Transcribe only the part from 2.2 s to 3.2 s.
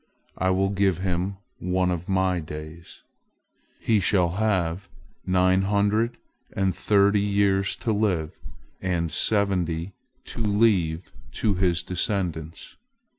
days.